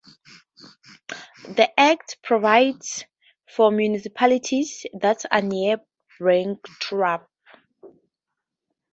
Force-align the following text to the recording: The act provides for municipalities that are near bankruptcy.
The 1.47 1.79
act 1.79 2.17
provides 2.23 3.05
for 3.47 3.69
municipalities 3.71 4.83
that 4.99 5.23
are 5.31 5.43
near 5.43 5.77
bankruptcy. 6.19 7.27